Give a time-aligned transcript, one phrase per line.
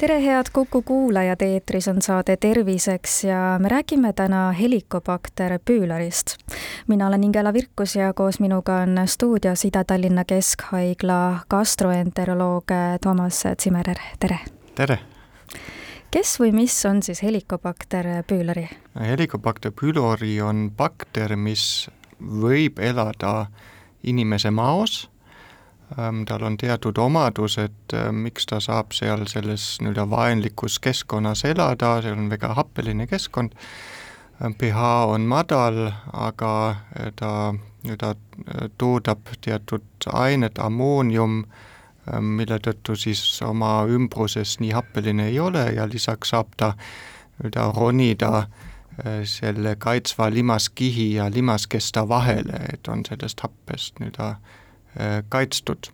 [0.00, 6.36] tere, head Kuku kuulajad, eetris on saade Terviseks ja me räägime täna helikobakter püülarist.
[6.88, 12.64] mina olen Ingela Virkus ja koos minuga on stuudios Ida-Tallinna Keskhaigla gastroenteroloog
[13.02, 14.38] Toomas Zimmerer, tere!
[14.74, 14.98] tere!
[16.10, 18.68] kes või mis on siis helikobakter püülari?
[19.00, 23.46] helikobakter pülori on bakter, mis võib elada
[24.02, 25.10] inimese maos
[26.26, 32.18] tal on teatud omadused, äh, miks ta saab seal selles nii-öelda vaenlikus keskkonnas elada, seal
[32.18, 33.56] on väga happeline keskkond,
[34.42, 37.32] äh, pH on madal, aga äh, ta
[37.82, 38.14] nii-öelda
[38.78, 41.44] toodab teatud ainet, ammoonium,
[42.20, 48.32] mille tõttu siis oma ümbruses nii happeline ei ole ja lisaks saab ta nii-öelda ronida
[49.24, 54.69] selle kaitsva limaskihi ja limaskesta vahele, et on sellest happest nii-öelda Äh,
[55.28, 55.92] kaitstud.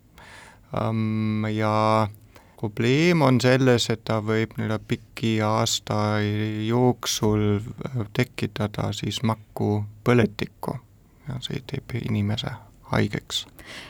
[0.75, 2.09] Ähm, ja
[2.57, 6.19] probleem on selles, et ta võib nii-öelda pikki aasta
[6.67, 10.79] jooksul äh, tekitada siis makku põletikku
[11.29, 12.55] ja see teeb inimese
[12.93, 13.47] haigeks.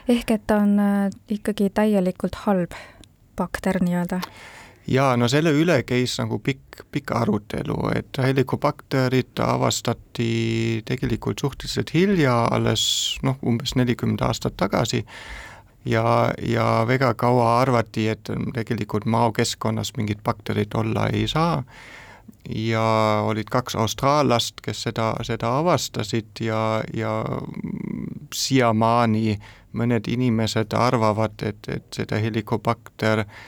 [0.08, 2.76] ehk et ta on äh, ikkagi täielikult halb
[3.36, 4.20] bakter nii-öelda?
[4.88, 12.44] Jaa, no selle üle käis nagu pikk, pikk arutelu, et helikobakterid avastati tegelikult suhteliselt hilja,
[12.54, 12.86] alles
[13.26, 15.02] noh, umbes nelikümmend aastat tagasi,
[15.86, 21.62] ja, ja väga kaua arvati, et tegelikult maokeskkonnas mingit bakterit olla ei saa.
[22.46, 22.82] Ja
[23.26, 27.12] olid kaks austraallast, kes seda, seda avastasid ja, ja
[28.34, 29.38] siiamaani
[29.76, 33.40] mõned inimesed arvavad, et, et seda helikobakter äh,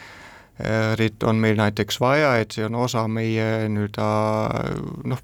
[0.94, 4.06] RIT on meil näiteks vaja, et see on osa meie nii-öelda
[5.06, 5.20] noh,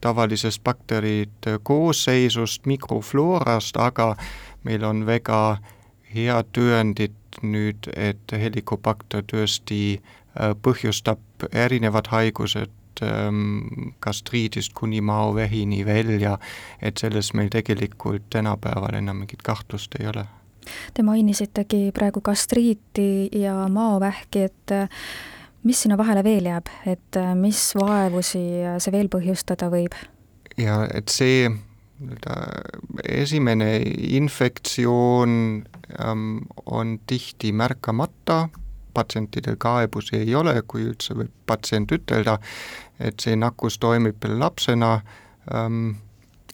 [0.00, 4.12] tavalisest bakterite koosseisust, mikrofloorast, aga
[4.62, 5.40] meil on väga
[6.14, 16.38] head tõendid nüüd, et helikobakter tõesti äh, põhjustab erinevad haigused, ähm, gastriidist kuni maovähini välja,
[16.82, 20.28] et selles meil tegelikult tänapäeval enam mingit kahtlust ei ole
[20.94, 25.04] Te mainisitegi praegu gastriiti ja maovähki, et äh,
[25.64, 28.44] mis sinna vahele veel jääb, et äh, mis vaevusi
[28.78, 29.96] see veel põhjustada võib?
[30.60, 32.34] ja et see nii-öelda
[33.08, 33.78] esimene
[34.18, 35.64] infektsioon
[36.00, 38.48] ähm, on tihti märkamata,
[38.94, 42.38] patsientidel kaebusi ei ole, kui üldse võib patsient ütelda,
[42.98, 45.00] et see nakkus toimib veel lapsena.
[45.54, 45.96] Ähm,,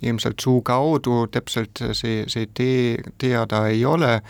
[0.02, 4.20] ilmselt suu kaudu täpselt see, see tee teada ei ole.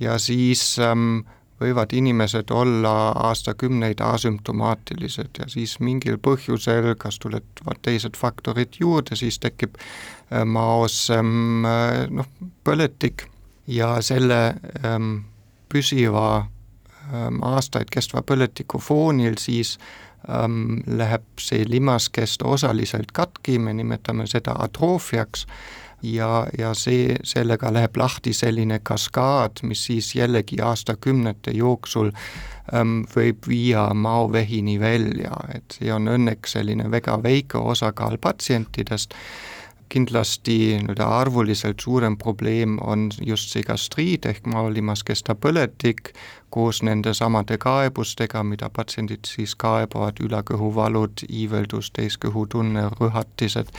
[0.00, 1.20] Ja siis ähm,
[1.60, 9.40] võivad inimesed olla aastakümneid asümptomaatilised ja siis mingil põhjusel, kas tulevad teised faktorid juurde, siis
[9.42, 12.30] tekib äh, maos ähm, äh, noh,
[12.64, 13.26] põletik.
[13.68, 15.26] Ja selle ähm,
[15.68, 16.46] püsiva
[17.12, 19.74] ähm, aastaid kestva põletiku foonil siis
[20.28, 25.46] ähm, läheb see limaskest osaliselt katki, me nimetame seda atroofiaks,
[26.02, 32.12] ja, ja see, sellega läheb lahti selline kaskaad, mis siis jällegi aastakümnete jooksul
[32.74, 39.14] ähm, võib viia maovähini välja, et see on õnneks selline väga väike osakaal patsientidest
[39.88, 46.12] kindlasti nii-öelda arvuliselt suurem probleem on just see gastriit ehk maolimaskesta põletik
[46.50, 53.72] koos nende samade kaebustega, mida patsiendid siis kaebavad, ülakõhuvalud, iiveldus, täiskõhutunne, rühatised,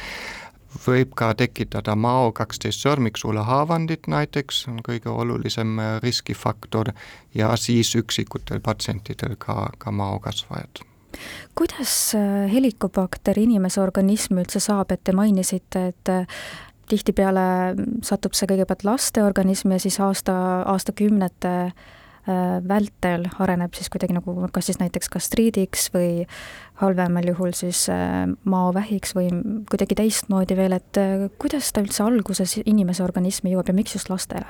[0.85, 6.93] võib ka tekitada mao kaksteist sõrmiksuule haavandit näiteks, on kõige olulisem riskifaktor,
[7.33, 10.88] ja siis üksikutel patsientidel ka, ka maokasvajad
[11.57, 16.41] kuidas äh, helikobakter inimese organismi üldse saab, et te mainisite, et äh,
[16.89, 17.45] tihtipeale
[18.05, 20.35] satub see kõigepealt laste organismi ja siis aasta,
[20.71, 21.73] aastakümnete äh,
[22.69, 26.25] vältel areneb siis kuidagi nagu kas siis näiteks gastriidiks või
[26.81, 27.87] halvemal juhul siis
[28.45, 29.31] maovähiks või
[29.69, 30.99] kuidagi teistmoodi veel, et
[31.41, 34.47] kuidas ta üldse alguses inimese organismi jõuab ja miks just lastele?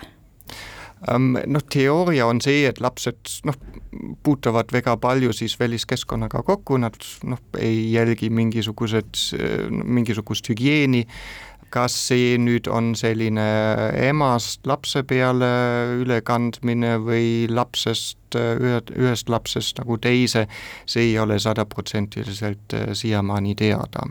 [1.08, 3.56] Noh, teooria on see, et lapsed noh,
[4.24, 9.22] puutuvad väga palju siis väliskeskkonnaga kokku, nad noh, ei jälgi mingisugused,
[9.70, 11.06] mingisugust hügieeni,
[11.74, 13.46] kas see nüüd on selline
[14.10, 15.50] emast lapse peale
[16.02, 20.48] ülekandmine või lapsest, ühe, ühest lapsest nagu teise,
[20.90, 24.10] see ei ole sadaprotsendiliselt siiamaani teada,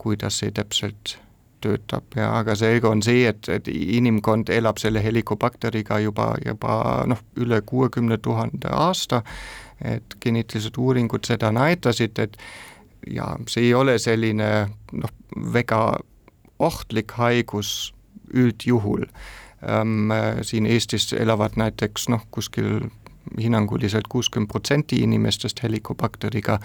[0.00, 1.18] kuidas see täpselt
[1.64, 7.22] töötab ja aga selge on see, et, et inimkond elab selle helikobakteriga juba, juba noh,
[7.36, 9.22] üle kuuekümne tuhande aasta,
[9.84, 12.38] et geneetilised uuringud seda näitasid, et
[13.10, 14.50] ja see ei ole selline
[14.92, 15.16] noh,
[15.52, 15.80] väga
[16.58, 17.92] ohtlik haigus
[18.34, 19.06] üldjuhul
[19.62, 20.12] ähm,.
[20.42, 22.88] siin Eestis elavad näiteks noh, kuskil
[23.40, 26.58] hinnanguliselt kuuskümmend protsenti inimestest helikobakteriga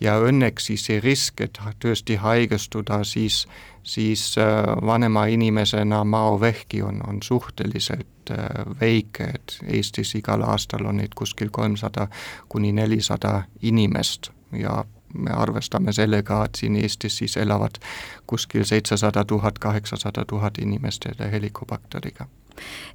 [0.00, 3.46] ja õnneks siis see risk, et tõesti haigestuda siis,
[3.82, 8.46] siis äh, vanema inimesena maovähki on, on suhteliselt äh,
[8.80, 12.08] väike, et Eestis igal aastal on neid kuskil kolmsada
[12.48, 14.30] kuni nelisada inimest.
[14.52, 14.84] Ja
[15.14, 17.80] me arvestame sellega, et siin Eestis siis elavad
[18.26, 22.28] kuskil seitsesada tuhat, kaheksasada tuhat inimest helikobakteriga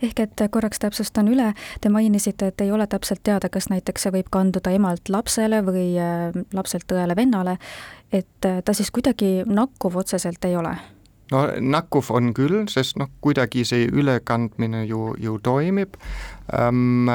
[0.02, 4.16] ehk et korraks täpsustan üle, te mainisite, et ei ole täpselt teada, kas näiteks see
[4.16, 7.58] võib kanduda emalt lapsele või äh, lapselt õele-vennale,
[8.12, 10.76] et äh, ta siis kuidagi nakkuv otseselt ei ole?
[11.32, 15.98] No nakkuv on küll, sest noh, kuidagi see ülekandmine ju, ju toimib.
[16.54, 17.10] Ähm,,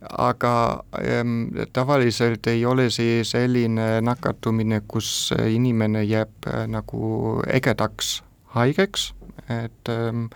[0.00, 8.20] aga ähm, tavaliselt ei ole see selline nakatumine, kus inimene jääb äh, nagu ägedaks
[8.56, 9.10] haigeks,
[9.48, 10.26] et ähm,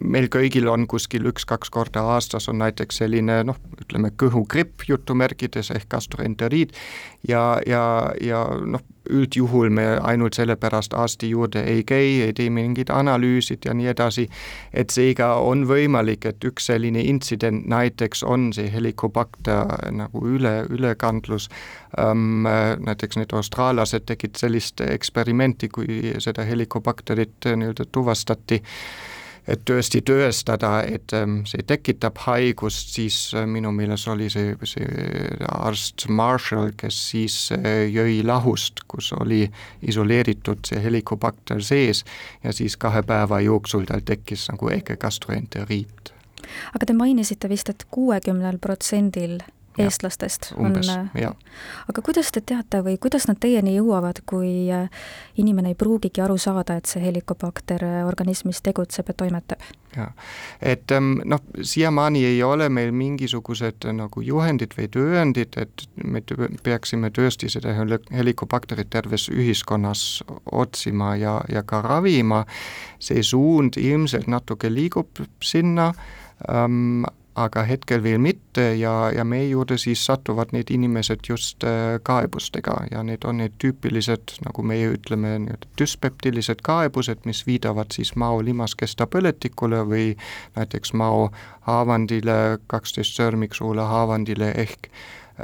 [0.00, 5.88] meil kõigil on kuskil üks-kaks korda aastas on näiteks selline noh, ütleme kõhugripp jutumärkides ehk
[5.92, 6.74] gastroenteriit
[7.28, 12.90] ja, ja, ja noh, üldjuhul me ainult sellepärast arsti juurde ei käi, ei tee mingid
[12.90, 14.26] analüüsid ja nii edasi,
[14.74, 21.48] et seega on võimalik, et üks selline intsident näiteks on see helikobakter nagu üle, ülekandlus.
[22.00, 22.46] Ähm,,
[22.86, 28.62] näiteks need austraallased tegid sellist eksperimenti, kui seda helikobakterit nii-öelda tuvastati
[29.48, 34.86] et tõesti tõestada, et ähm, see tekitab haigust, siis äh, minu meelest oli see, see
[35.46, 39.44] arst Marshall, kes siis äh, jõi lahust, kus oli
[39.86, 42.04] isoleeritud see helikobakter sees
[42.44, 46.12] ja siis kahe päeva jooksul tal tekkis nagu äge gastroenteriit.
[46.74, 49.40] aga te mainisite vist et, et kuuekümnel protsendil
[49.78, 51.32] eestlastest umbes, on, äh,
[51.88, 54.88] aga kuidas te teate või kuidas nad teieni jõuavad, kui äh,
[55.40, 59.66] inimene ei pruugigi aru saada, et see helikobakter äh, organismis tegutseb ja toimetab?
[59.96, 60.10] jaa,
[60.60, 66.22] et ähm, noh, siiamaani ei ole meil mingisugused nagu juhendid või tõendid, et me
[66.62, 67.74] peaksime tõesti seda
[68.12, 70.22] helikobakterit terves ühiskonnas
[70.52, 72.44] otsima ja, ja ka ravima,
[72.98, 75.92] see suund ilmselt natuke liigub sinna
[76.50, 77.06] ähm,,
[77.36, 82.76] aga hetkel veel mitte ja, ja meie juurde siis satuvad need inimesed just äh, kaebustega
[82.90, 88.42] ja need on need tüüpilised, nagu meie ütleme, nii-öelda düspeptilised kaebused, mis viidavad siis mao
[88.44, 90.06] limaskesta põletikule või
[90.56, 91.30] näiteks mao
[91.68, 94.90] haavandile, kaksteist sõrmiksuule haavandile ehk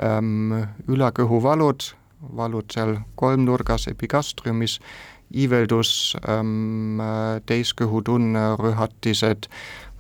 [0.03, 1.93] ähm, ülakõhuvalud,
[2.37, 4.79] valud seal kolmnurgas epigastriumis,
[5.35, 7.01] iiveldus ähm,,
[7.47, 9.49] täiskõhutunne, rühatised,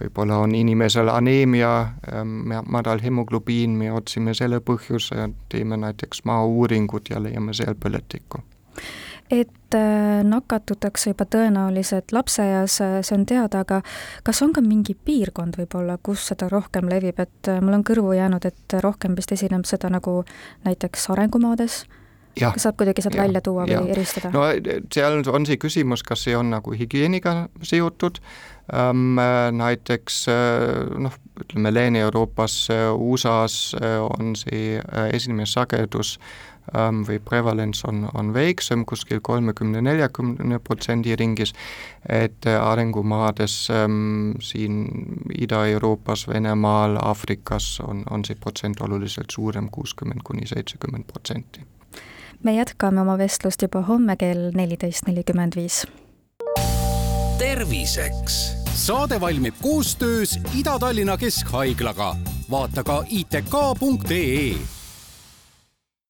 [0.00, 1.73] võib-olla on inimesel aneemia,
[2.12, 8.43] ähm, madal hemoglobiin, me otsime selle põhjuse, teeme näiteks maauuringud ja leiame seal põletikku.
[9.32, 13.78] Et äh, nakatutakse juba tõenäoliselt lapseeas, äh, see on teada, aga
[14.26, 18.12] kas on ka mingi piirkond võib-olla, kus seda rohkem levib, et äh, mul on kõrvu
[18.19, 20.20] jäänud, et rohkem vist esineb seda nagu
[20.67, 21.85] näiteks arengumaades
[22.40, 23.82] kas saab kuidagi sealt välja tuua või ja.
[23.96, 24.32] eristada?
[24.34, 24.46] no
[24.93, 28.23] seal on see küsimus, kas see on nagu hügieeniga seotud.
[28.73, 29.19] Ähm,,
[29.58, 30.23] näiteks
[31.02, 33.75] noh, ütleme Lääne-Euroopas, USA-s
[34.06, 34.79] on see
[35.12, 36.14] esimene sagedus
[36.76, 41.54] ähm, või prevalents on, on väiksem, kuskil kolmekümne, neljakümne protsendi ringis,
[42.09, 44.87] et arengumaades ähm, siin
[45.35, 51.66] Ida-Euroopas, Venemaal, Aafrikas on, on see protsent oluliselt suurem, kuuskümmend kuni seitsekümmend protsenti
[52.44, 55.87] me jätkame oma vestlust juba homme kell neliteist nelikümmend viis.
[57.38, 58.52] terviseks.
[58.75, 62.16] saade valmib koostöös Ida-Tallinna Keskhaiglaga.
[62.50, 64.82] vaata ka itk.ee